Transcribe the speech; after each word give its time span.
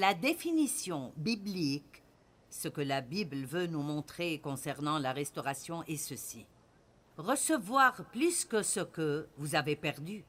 La 0.00 0.14
définition 0.14 1.12
biblique, 1.18 2.02
ce 2.48 2.68
que 2.68 2.80
la 2.80 3.02
Bible 3.02 3.44
veut 3.44 3.66
nous 3.66 3.82
montrer 3.82 4.38
concernant 4.38 4.98
la 4.98 5.12
restauration 5.12 5.82
est 5.82 5.98
ceci. 5.98 6.46
Recevoir 7.18 8.06
plus 8.06 8.46
que 8.46 8.62
ce 8.62 8.80
que 8.80 9.28
vous 9.36 9.54
avez 9.54 9.76
perdu. 9.76 10.24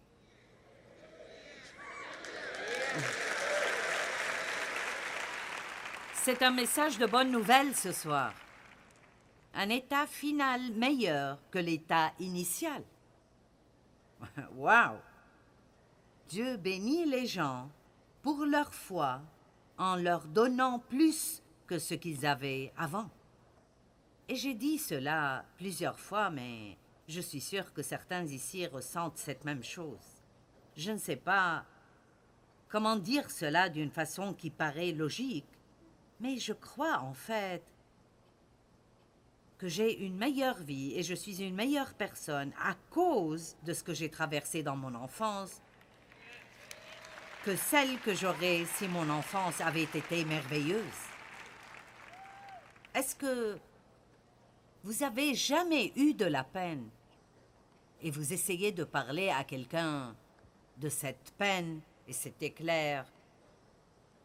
C'est 6.16 6.44
un 6.44 6.52
message 6.52 6.98
de 6.98 7.06
bonne 7.06 7.32
nouvelle 7.32 7.74
ce 7.74 7.94
soir. 7.94 8.34
Un 9.54 9.70
état 9.70 10.06
final 10.06 10.74
meilleur 10.74 11.40
que 11.50 11.60
l'état 11.60 12.12
initial. 12.20 12.84
Wow! 14.54 14.98
Dieu 16.28 16.58
bénit 16.58 17.06
les 17.06 17.26
gens 17.26 17.70
pour 18.22 18.44
leur 18.44 18.74
foi 18.74 19.22
en 19.78 19.96
leur 19.96 20.26
donnant 20.28 20.80
plus 20.80 21.42
que 21.68 21.80
ce 21.80 21.94
qu'ils 21.94 22.26
avaient 22.26 22.72
avant. 22.78 23.10
Et 24.28 24.36
j'ai 24.36 24.54
dit 24.54 24.78
cela 24.78 25.46
plusieurs 25.58 26.00
fois, 26.00 26.30
mais 26.30 26.78
je 27.08 27.22
suis 27.22 27.42
sûre 27.42 27.74
que 27.74 27.82
certains 27.82 28.24
ici 28.26 28.66
ressentent 28.68 29.18
cette 29.18 29.44
même 29.46 29.64
chose. 29.64 30.24
Je 30.78 30.92
ne 30.92 30.98
sais 30.98 31.18
pas 31.18 31.66
comment 32.70 32.96
dire 32.96 33.30
cela 33.30 33.70
d'une 33.70 33.92
façon 33.92 34.34
qui 34.34 34.50
paraît 34.50 34.94
logique, 34.94 35.46
mais 36.20 36.38
je 36.38 36.54
crois 36.54 37.00
en 37.00 37.14
fait 37.14 37.64
que 39.58 39.68
j'ai 39.68 40.06
une 40.06 40.16
meilleure 40.16 40.58
vie 40.58 40.94
et 40.96 41.04
je 41.04 41.14
suis 41.14 41.44
une 41.44 41.54
meilleure 41.54 41.94
personne 41.94 42.52
à 42.64 42.76
cause 42.90 43.56
de 43.64 43.74
ce 43.74 43.84
que 43.84 43.94
j'ai 43.94 44.10
traversé 44.10 44.64
dans 44.64 44.76
mon 44.76 44.96
enfance 44.96 45.62
que 47.44 47.56
celle 47.56 48.00
que 48.00 48.14
j'aurais 48.14 48.66
si 48.66 48.88
mon 48.88 49.10
enfance 49.10 49.62
avait 49.62 49.84
été 49.84 50.26
merveilleuse. 50.26 50.84
Est-ce 52.94 53.16
que 53.16 53.58
vous 54.84 55.04
avez 55.04 55.34
jamais 55.34 55.92
eu 55.96 56.14
de 56.14 56.26
la 56.26 56.44
peine 56.44 56.88
et 58.02 58.12
vous 58.12 58.34
essayez 58.34 58.72
de 58.72 58.84
parler 58.84 59.30
à 59.30 59.44
quelqu'un 59.44 60.16
de 60.78 60.90
cette 60.90 61.34
peine 61.38 61.82
et 62.08 62.14
c'est 62.14 62.42
éclair 62.44 63.06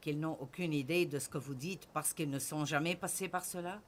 qu'ils 0.00 0.18
n'ont 0.18 0.36
aucune 0.40 0.72
idée 0.72 1.06
de 1.06 1.18
ce 1.18 1.28
que 1.28 1.38
vous 1.38 1.54
dites 1.54 1.88
parce 1.92 2.12
qu'ils 2.12 2.30
ne 2.30 2.38
sont 2.38 2.64
jamais 2.64 2.96
passés 2.96 3.28
par 3.28 3.44
cela? 3.44 3.80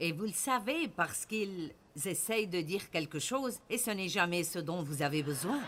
Et 0.00 0.12
vous 0.12 0.24
le 0.24 0.32
savez 0.32 0.88
parce 0.88 1.26
qu'ils 1.26 1.72
essayent 2.04 2.46
de 2.46 2.60
dire 2.60 2.90
quelque 2.90 3.18
chose 3.18 3.58
et 3.68 3.78
ce 3.78 3.90
n'est 3.90 4.08
jamais 4.08 4.44
ce 4.44 4.58
dont 4.58 4.82
vous 4.82 5.02
avez 5.02 5.22
besoin. 5.22 5.60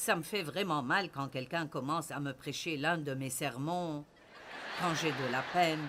Ça 0.00 0.16
me 0.16 0.22
fait 0.22 0.42
vraiment 0.42 0.82
mal 0.82 1.10
quand 1.10 1.28
quelqu'un 1.28 1.66
commence 1.66 2.10
à 2.10 2.20
me 2.20 2.32
prêcher 2.32 2.78
l'un 2.78 2.96
de 2.96 3.12
mes 3.12 3.28
sermons, 3.28 4.06
quand 4.80 4.94
j'ai 4.94 5.10
de 5.10 5.30
la 5.30 5.42
peine. 5.52 5.86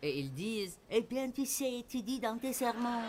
Et 0.00 0.20
ils 0.20 0.32
disent 0.32 0.78
Eh 0.88 1.00
bien, 1.00 1.28
tu 1.32 1.44
sais, 1.44 1.84
tu 1.88 2.02
dis 2.02 2.20
dans 2.20 2.38
tes 2.38 2.52
sermons. 2.52 3.02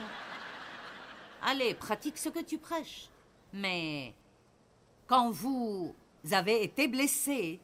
Allez, 1.43 1.75
pratique 1.75 2.17
ce 2.17 2.29
que 2.29 2.43
tu 2.43 2.57
prêches. 2.57 3.09
Mais 3.53 4.15
quand 5.05 5.29
vous 5.29 5.93
avez 6.31 6.63
été 6.63 6.87
blessé, 6.87 7.59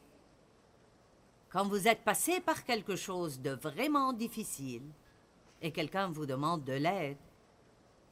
quand 1.50 1.66
vous 1.66 1.88
êtes 1.88 2.04
passé 2.04 2.40
par 2.40 2.62
quelque 2.62 2.94
chose 2.94 3.40
de 3.40 3.50
vraiment 3.50 4.12
difficile 4.12 4.92
et 5.60 5.72
quelqu'un 5.72 6.06
vous 6.06 6.24
demande 6.24 6.62
de 6.62 6.74
l'aide, 6.74 7.18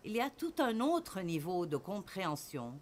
il 0.03 0.17
y 0.17 0.20
a 0.20 0.31
tout 0.31 0.55
un 0.58 0.81
autre 0.81 1.20
niveau 1.20 1.64
de 1.64 1.77
compréhension 1.77 2.77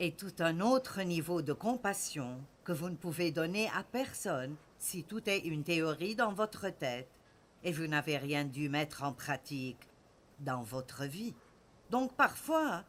et 0.00 0.12
tout 0.12 0.32
un 0.40 0.60
autre 0.60 1.02
niveau 1.02 1.42
de 1.42 1.52
compassion 1.52 2.38
que 2.64 2.72
vous 2.72 2.90
ne 2.90 2.96
pouvez 2.96 3.30
donner 3.30 3.68
à 3.74 3.82
personne 3.82 4.56
si 4.78 5.04
tout 5.04 5.28
est 5.28 5.38
une 5.38 5.64
théorie 5.64 6.14
dans 6.14 6.32
votre 6.32 6.68
tête 6.68 7.08
et 7.64 7.72
vous 7.72 7.86
n'avez 7.86 8.18
rien 8.18 8.44
dû 8.44 8.68
mettre 8.68 9.02
en 9.02 9.12
pratique 9.12 9.88
dans 10.40 10.62
votre 10.62 11.04
vie. 11.04 11.34
Donc 11.90 12.14
parfois, 12.14 12.84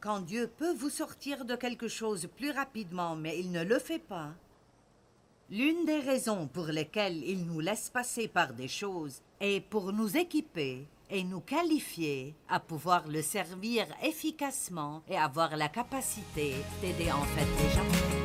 quand 0.00 0.20
Dieu 0.20 0.48
peut 0.48 0.74
vous 0.74 0.90
sortir 0.90 1.44
de 1.44 1.56
quelque 1.56 1.88
chose 1.88 2.28
plus 2.36 2.50
rapidement, 2.50 3.16
mais 3.16 3.38
il 3.38 3.52
ne 3.52 3.62
le 3.62 3.78
fait 3.78 4.00
pas, 4.00 4.34
L'une 5.50 5.84
des 5.84 6.00
raisons 6.00 6.48
pour 6.48 6.66
lesquelles 6.68 7.22
il 7.22 7.44
nous 7.44 7.60
laisse 7.60 7.90
passer 7.90 8.28
par 8.28 8.54
des 8.54 8.66
choses 8.66 9.20
est 9.40 9.60
pour 9.60 9.92
nous 9.92 10.16
équiper 10.16 10.86
et 11.10 11.24
nous 11.24 11.40
qualifier 11.40 12.34
à 12.48 12.60
pouvoir 12.60 13.08
le 13.08 13.22
servir 13.22 13.86
efficacement 14.02 15.02
et 15.08 15.16
avoir 15.16 15.56
la 15.56 15.68
capacité 15.68 16.54
d'aider 16.80 17.10
en 17.12 17.22
fait 17.22 17.46
les 17.62 17.70
gens. 17.70 18.23